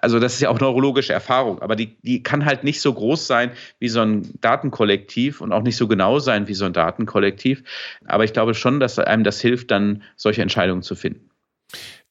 [0.00, 3.26] also das ist ja auch neurologische Erfahrung, aber die, die kann halt nicht so groß
[3.26, 7.62] sein wie so ein Datenkollektiv und auch nicht so genau sein wie so ein Datenkollektiv.
[8.06, 11.27] Aber ich glaube schon, dass einem das hilft, dann solche Entscheidungen zu finden.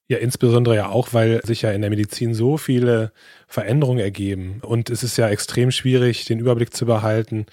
[0.10, 3.12] Ja, insbesondere ja auch, weil sich ja in der Medizin so viele
[3.48, 4.62] Veränderungen ergeben.
[4.62, 7.46] Und es ist ja extrem schwierig, den Überblick zu behalten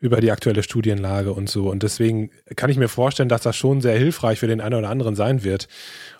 [0.00, 1.68] über die aktuelle Studienlage und so.
[1.68, 4.88] Und deswegen kann ich mir vorstellen, dass das schon sehr hilfreich für den einen oder
[4.88, 5.68] anderen sein wird.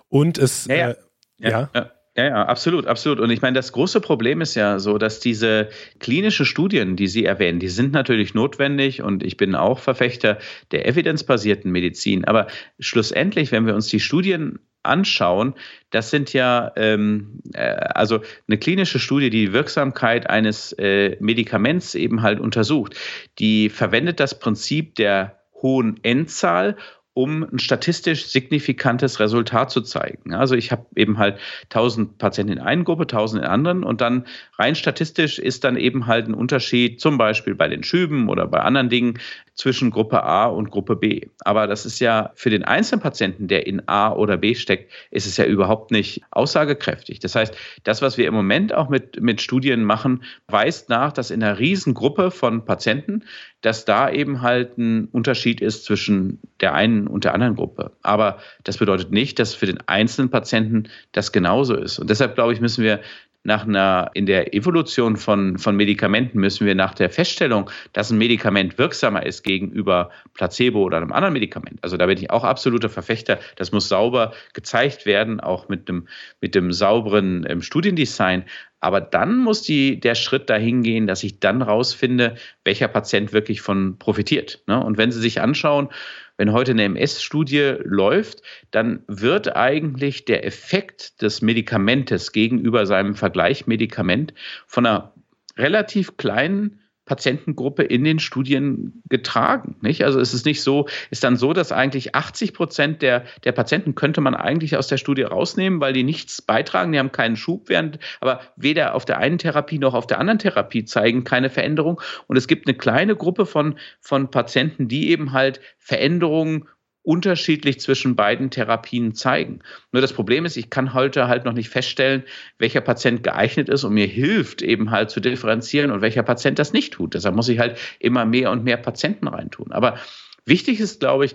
[0.09, 0.90] Und es, ja, ja.
[0.90, 0.96] Äh,
[1.38, 1.70] ja.
[1.74, 1.90] ja.
[2.18, 3.20] Ja, ja, absolut, absolut.
[3.20, 5.68] Und ich meine, das große Problem ist ja so, dass diese
[6.01, 10.38] klinischen Studien, die Sie erwähnen, die sind natürlich notwendig und ich bin auch Verfechter
[10.72, 12.24] der evidenzbasierten Medizin.
[12.24, 12.48] Aber
[12.81, 15.55] schlussendlich, wenn wir uns die Studien anschauen,
[15.90, 21.94] das sind ja ähm, äh, also eine klinische Studie, die die Wirksamkeit eines äh, Medikaments
[21.94, 22.94] eben halt untersucht.
[23.38, 26.77] Die verwendet das Prinzip der hohen Endzahl
[27.19, 30.35] um ein statistisch signifikantes Resultat zu zeigen.
[30.35, 34.25] Also ich habe eben halt 1000 Patienten in einer Gruppe, 1000 in anderen und dann
[34.57, 38.61] rein statistisch ist dann eben halt ein Unterschied, zum Beispiel bei den Schüben oder bei
[38.61, 39.19] anderen Dingen,
[39.59, 41.23] zwischen Gruppe A und Gruppe B.
[41.41, 45.27] Aber das ist ja für den einzelnen Patienten, der in A oder B steckt, ist
[45.27, 47.19] es ja überhaupt nicht aussagekräftig.
[47.19, 51.33] Das heißt, das, was wir im Moment auch mit, mit Studien machen, weist nach, dass
[51.33, 53.25] in einer Riesengruppe von Patienten,
[53.61, 57.92] dass da eben halt ein Unterschied ist zwischen der einen und der anderen Gruppe.
[58.03, 61.99] Aber das bedeutet nicht, dass für den einzelnen Patienten das genauso ist.
[61.99, 63.01] Und deshalb, glaube ich, müssen wir
[63.44, 68.18] nach einer, in der Evolution von, von Medikamenten müssen wir nach der Feststellung, dass ein
[68.18, 71.79] Medikament wirksamer ist gegenüber Placebo oder einem anderen Medikament.
[71.83, 73.38] Also da bin ich auch absoluter Verfechter.
[73.57, 76.09] Das muss sauber gezeigt werden, auch mit einem,
[76.40, 78.44] mit dem sauberen ähm, Studiendesign.
[78.81, 83.61] Aber dann muss die, der Schritt dahin gehen, dass ich dann rausfinde, welcher Patient wirklich
[83.61, 84.62] von profitiert.
[84.67, 84.83] Ne?
[84.83, 85.88] Und wenn Sie sich anschauen,
[86.37, 94.33] wenn heute eine MS-Studie läuft, dann wird eigentlich der Effekt des Medikamentes gegenüber seinem Vergleichmedikament
[94.67, 95.12] von einer
[95.57, 99.77] relativ kleinen Patientengruppe in den Studien getragen.
[99.81, 100.05] Nicht?
[100.05, 103.94] Also es ist nicht so, ist dann so, dass eigentlich 80 Prozent der, der Patienten
[103.94, 107.68] könnte man eigentlich aus der Studie rausnehmen, weil die nichts beitragen, die haben keinen Schub
[107.68, 112.01] während, aber weder auf der einen Therapie noch auf der anderen Therapie zeigen keine Veränderung.
[112.27, 116.68] Und es gibt eine kleine Gruppe von, von Patienten, die eben halt Veränderungen
[117.09, 119.61] unterschiedlich zwischen beiden Therapien zeigen.
[119.92, 122.23] Nur das Problem ist, ich kann heute halt noch nicht feststellen,
[122.59, 126.75] welcher Patient geeignet ist und mir hilft eben halt zu differenzieren und welcher Patient das
[126.75, 127.14] nicht tut.
[127.14, 129.73] Deshalb muss ich halt immer mehr und mehr Patienten reintun.
[129.73, 129.97] Aber
[130.44, 131.35] wichtig ist, glaube ich,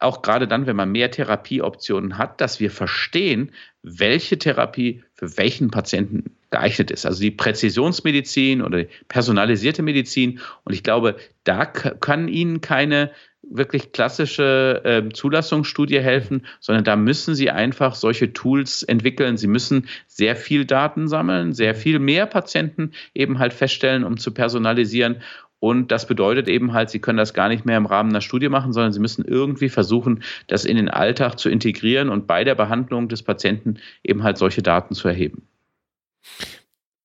[0.00, 3.52] auch gerade dann, wenn man mehr Therapieoptionen hat, dass wir verstehen,
[3.82, 7.06] welche Therapie für welchen Patienten geeignet ist.
[7.06, 10.40] Also die Präzisionsmedizin oder die personalisierte Medizin.
[10.64, 13.10] Und ich glaube, da kann Ihnen keine
[13.48, 19.36] wirklich klassische äh, Zulassungsstudie helfen, sondern da müssen Sie einfach solche Tools entwickeln.
[19.36, 24.32] Sie müssen sehr viel Daten sammeln, sehr viel mehr Patienten eben halt feststellen, um zu
[24.32, 25.22] personalisieren.
[25.58, 28.48] Und das bedeutet eben halt, Sie können das gar nicht mehr im Rahmen einer Studie
[28.48, 32.54] machen, sondern Sie müssen irgendwie versuchen, das in den Alltag zu integrieren und bei der
[32.54, 35.46] Behandlung des Patienten eben halt solche Daten zu erheben.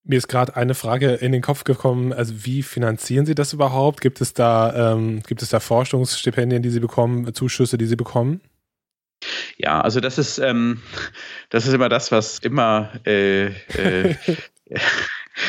[0.03, 2.11] Mir ist gerade eine Frage in den Kopf gekommen.
[2.11, 4.01] Also wie finanzieren Sie das überhaupt?
[4.01, 8.41] Gibt es da, ähm, gibt es da Forschungsstipendien, die Sie bekommen, Zuschüsse, die Sie bekommen?
[9.57, 10.81] Ja, also das ist, ähm,
[11.49, 14.15] das ist immer das, was immer äh, äh,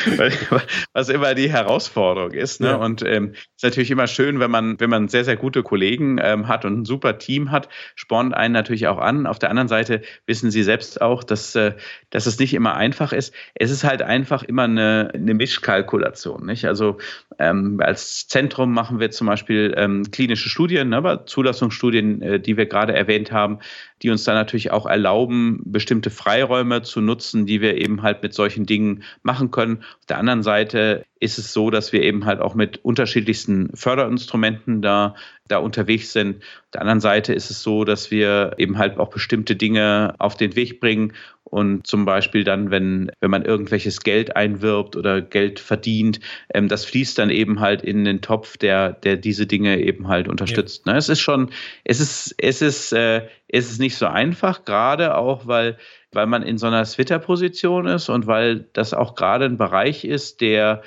[0.93, 2.61] was immer die Herausforderung ist.
[2.61, 2.67] Ne?
[2.67, 2.75] Ja.
[2.75, 6.47] Und ähm, ist natürlich immer schön, wenn man, wenn man sehr, sehr gute Kollegen ähm,
[6.47, 9.27] hat und ein super Team hat, spornt einen natürlich auch an.
[9.27, 11.73] Auf der anderen Seite wissen Sie selbst auch, dass, äh,
[12.09, 13.33] dass es nicht immer einfach ist.
[13.55, 16.45] Es ist halt einfach immer eine, eine Mischkalkulation.
[16.45, 16.65] Nicht?
[16.65, 16.97] Also
[17.39, 22.65] ähm, als Zentrum machen wir zum Beispiel ähm, klinische Studien, ne, Zulassungsstudien, äh, die wir
[22.65, 23.59] gerade erwähnt haben,
[24.01, 28.33] die uns dann natürlich auch erlauben, bestimmte Freiräume zu nutzen, die wir eben halt mit
[28.33, 29.82] solchen Dingen machen können.
[29.99, 34.81] Auf der anderen Seite ist es so, dass wir eben halt auch mit unterschiedlichsten Förderinstrumenten
[34.81, 35.15] da,
[35.47, 36.37] da unterwegs sind.
[36.37, 40.35] Auf der anderen Seite ist es so, dass wir eben halt auch bestimmte Dinge auf
[40.35, 41.13] den Weg bringen
[41.53, 46.19] und zum Beispiel dann, wenn, wenn man irgendwelches Geld einwirbt oder Geld verdient,
[46.51, 50.27] ähm, das fließt dann eben halt in den Topf, der, der diese Dinge eben halt
[50.27, 50.87] unterstützt.
[50.87, 50.93] Ja.
[50.93, 50.97] Ne?
[50.97, 51.51] Es ist schon,
[51.83, 55.77] es ist, es ist, äh, es ist nicht so einfach, gerade auch, weil
[56.11, 60.41] weil man in so einer Twitter-Position ist und weil das auch gerade ein Bereich ist,
[60.41, 60.83] der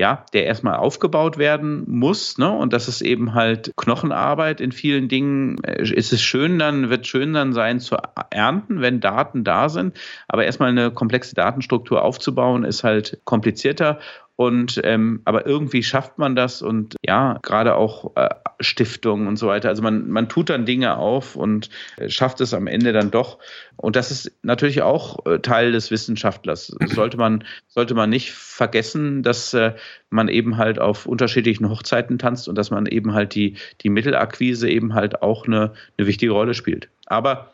[0.00, 2.50] ja, der erstmal aufgebaut werden muss, ne?
[2.50, 5.62] Und das ist eben halt Knochenarbeit in vielen Dingen.
[5.62, 7.98] Äh, ist es schön dann, wird schön dann sein zu
[8.30, 9.94] ernten, wenn Daten da sind.
[10.26, 13.98] Aber erstmal eine komplexe Datenstruktur aufzubauen, ist halt komplizierter.
[14.40, 19.48] Und ähm, aber irgendwie schafft man das und ja, gerade auch äh, Stiftungen und so
[19.48, 19.68] weiter.
[19.68, 23.38] Also man, man tut dann Dinge auf und äh, schafft es am Ende dann doch.
[23.76, 26.74] Und das ist natürlich auch äh, Teil des Wissenschaftlers.
[26.86, 29.74] Sollte man, sollte man nicht vergessen, dass äh,
[30.08, 34.70] man eben halt auf unterschiedlichen Hochzeiten tanzt und dass man eben halt die, die Mittelakquise
[34.70, 36.88] eben halt auch eine, eine wichtige Rolle spielt.
[37.04, 37.52] Aber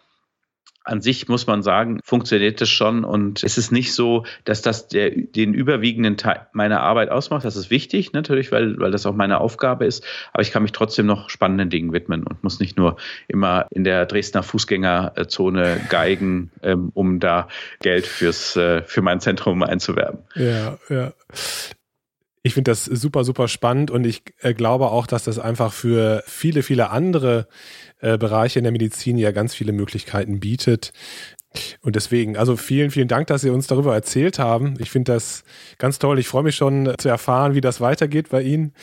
[0.87, 4.87] an sich muss man sagen, funktioniert es schon und es ist nicht so, dass das
[4.87, 7.45] der, den überwiegenden Teil meiner Arbeit ausmacht.
[7.45, 10.05] Das ist wichtig natürlich, weil, weil das auch meine Aufgabe ist.
[10.33, 12.97] Aber ich kann mich trotzdem noch spannenden Dingen widmen und muss nicht nur
[13.27, 17.49] immer in der Dresdner Fußgängerzone geigen, ähm, um da
[17.81, 20.21] Geld fürs, äh, für mein Zentrum einzuwerben.
[20.37, 21.13] Ja, ja.
[22.47, 26.23] Ich finde das super, super spannend und ich äh, glaube auch, dass das einfach für
[26.29, 27.49] viele, viele andere
[27.99, 30.93] äh, Bereiche in der Medizin ja ganz viele Möglichkeiten bietet.
[31.81, 34.75] Und deswegen, also vielen, vielen Dank, dass Sie uns darüber erzählt haben.
[34.79, 35.43] Ich finde das
[35.79, 36.21] ganz toll.
[36.21, 38.75] Ich freue mich schon zu erfahren, wie das weitergeht bei Ihnen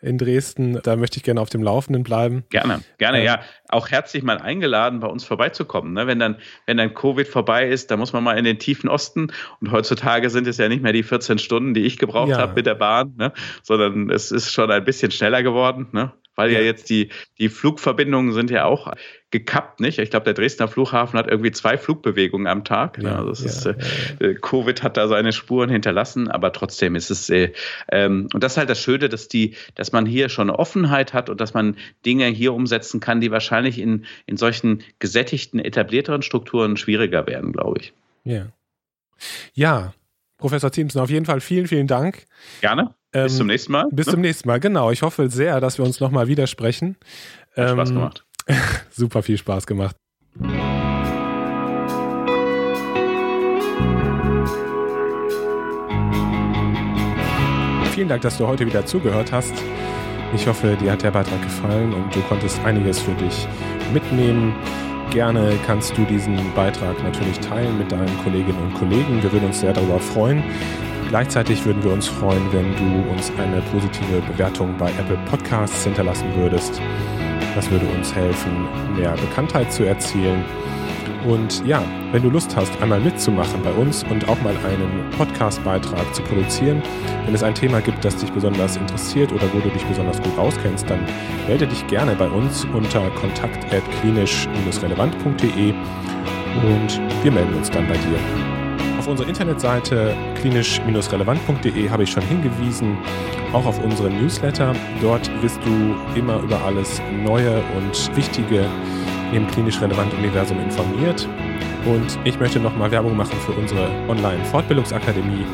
[0.00, 0.80] in Dresden.
[0.82, 2.44] Da möchte ich gerne auf dem Laufenden bleiben.
[2.50, 3.40] Gerne, gerne, ähm, ja.
[3.68, 5.92] Auch herzlich mal eingeladen, bei uns vorbeizukommen.
[5.92, 6.06] Ne?
[6.06, 9.32] Wenn, dann, wenn dann Covid vorbei ist, dann muss man mal in den tiefen Osten.
[9.60, 12.38] Und heutzutage sind es ja nicht mehr die 14 Stunden, die ich gebraucht ja.
[12.38, 13.32] habe mit der Bahn, ne?
[13.62, 15.88] sondern es ist schon ein bisschen schneller geworden.
[15.92, 16.12] Ne?
[16.38, 16.60] Weil ja.
[16.60, 18.92] ja, jetzt die, die Flugverbindungen sind ja auch
[19.32, 19.98] gekappt, nicht?
[19.98, 22.96] Ich glaube, der Dresdner Flughafen hat irgendwie zwei Flugbewegungen am Tag.
[22.98, 23.08] Ne?
[23.08, 23.74] Ja, also das ist, äh,
[24.20, 27.52] äh, Covid hat da seine Spuren hinterlassen, aber trotzdem ist es, äh,
[27.90, 31.12] ähm, und das ist halt das Schöne, dass die, dass man hier schon eine Offenheit
[31.12, 36.22] hat und dass man Dinge hier umsetzen kann, die wahrscheinlich in, in solchen gesättigten, etablierteren
[36.22, 37.92] Strukturen schwieriger werden, glaube ich.
[38.22, 38.46] Ja.
[39.54, 39.92] Ja,
[40.36, 42.26] Professor Thiemsen, auf jeden Fall vielen, vielen Dank.
[42.60, 42.94] Gerne.
[43.12, 43.88] Ähm, bis zum nächsten Mal.
[43.90, 44.12] Bis ne?
[44.12, 44.90] zum nächsten Mal, genau.
[44.90, 46.96] Ich hoffe sehr, dass wir uns nochmal widersprechen.
[47.56, 48.24] Hat ähm, Spaß gemacht.
[48.90, 49.96] super viel Spaß gemacht.
[57.94, 59.52] Vielen Dank, dass du heute wieder zugehört hast.
[60.34, 63.48] Ich hoffe, dir hat der Beitrag gefallen und du konntest einiges für dich
[63.92, 64.54] mitnehmen.
[65.10, 69.22] Gerne kannst du diesen Beitrag natürlich teilen mit deinen Kolleginnen und Kollegen.
[69.22, 70.44] Wir würden uns sehr darüber freuen.
[71.08, 76.26] Gleichzeitig würden wir uns freuen, wenn du uns eine positive Bewertung bei Apple Podcasts hinterlassen
[76.36, 76.82] würdest.
[77.54, 80.44] Das würde uns helfen, mehr Bekanntheit zu erzielen.
[81.26, 86.14] Und ja, wenn du Lust hast, einmal mitzumachen bei uns und auch mal einen Podcast-Beitrag
[86.14, 86.80] zu produzieren,
[87.24, 90.38] wenn es ein Thema gibt, das dich besonders interessiert oder wo du dich besonders gut
[90.38, 91.00] auskennst, dann
[91.46, 98.57] melde dich gerne bei uns unter kontakt.klinisch-relevant.de und wir melden uns dann bei dir.
[99.08, 102.98] Auf unserer Internetseite klinisch-relevant.de habe ich schon hingewiesen,
[103.54, 104.74] auch auf unseren Newsletter.
[105.00, 108.66] Dort wirst du immer über alles Neue und Wichtige
[109.32, 111.26] im klinisch relevanten Universum informiert.
[111.86, 115.46] Und ich möchte nochmal Werbung machen für unsere Online-Fortbildungsakademie.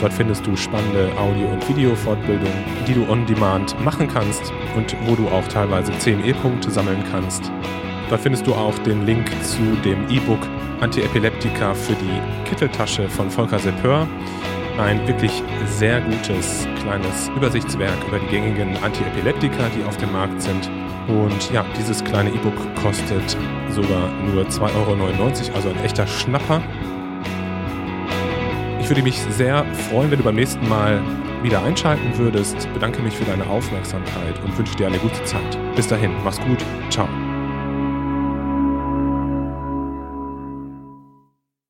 [0.00, 5.16] Dort findest du spannende Audio- und Video-Fortbildungen, die du on demand machen kannst und wo
[5.16, 7.52] du auch teilweise CME-Punkte sammeln kannst.
[8.08, 10.40] Dort findest du auch den Link zu dem E-Book
[10.82, 14.06] Antiepileptika für die Kitteltasche von Volker Seppör.
[14.78, 20.68] Ein wirklich sehr gutes kleines Übersichtswerk über die gängigen Antiepileptika, die auf dem Markt sind.
[21.06, 23.36] Und ja, dieses kleine E-Book kostet
[23.70, 26.60] sogar nur 2,99 Euro, also ein echter Schnapper.
[28.80, 31.00] Ich würde mich sehr freuen, wenn du beim nächsten Mal
[31.42, 32.68] wieder einschalten würdest.
[32.74, 35.58] Bedanke mich für deine Aufmerksamkeit und wünsche dir eine gute Zeit.
[35.76, 36.58] Bis dahin, mach's gut.
[36.90, 37.08] Ciao.